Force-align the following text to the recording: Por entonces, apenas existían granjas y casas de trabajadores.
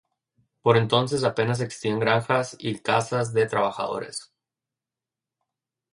Por 0.63 0.77
entonces, 0.77 1.23
apenas 1.23 1.61
existían 1.61 1.99
granjas 1.99 2.55
y 2.59 2.79
casas 2.79 3.33
de 3.33 3.45
trabajadores. 3.45 4.33